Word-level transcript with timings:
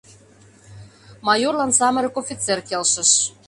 Майорлан 1.27 1.71
самырык 1.79 2.15
офицер 2.21 2.59
келшыш. 2.69 3.11